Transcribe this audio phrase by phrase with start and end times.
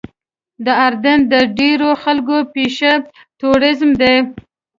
[0.65, 2.93] د اردن د ډېرو خلکو پیشه
[3.39, 4.13] ټوریزم ده.